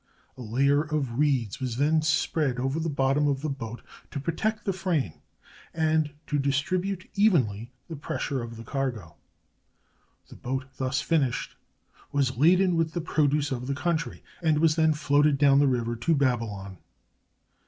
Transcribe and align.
A 0.35 0.41
layer 0.41 0.81
of 0.81 1.19
reeds 1.19 1.59
was 1.59 1.77
then 1.77 2.01
spread 2.01 2.57
over 2.57 2.79
the 2.79 2.89
bottom 2.89 3.27
of 3.27 3.41
the 3.43 3.51
boat 3.51 3.83
to 4.09 4.19
protect 4.19 4.65
the 4.65 4.73
frame, 4.73 5.13
and 5.75 6.11
to 6.25 6.39
distribute 6.39 7.07
evenly 7.13 7.71
the 7.87 7.95
pressure 7.95 8.41
of 8.41 8.57
the 8.57 8.63
cargo. 8.63 9.13
The 10.29 10.37
boat, 10.37 10.65
thus 10.77 11.01
fin 11.01 11.21
ished, 11.21 11.49
was 12.11 12.35
laden 12.37 12.75
with 12.75 12.93
the 12.93 13.01
produce 13.01 13.51
of 13.51 13.67
the 13.67 13.75
country, 13.75 14.23
and 14.41 14.57
was 14.57 14.75
then 14.75 14.93
floated 14.93 15.37
down 15.37 15.59
the 15.59 15.67
river 15.67 15.95
to 15.95 16.15
Babylon. 16.15 16.79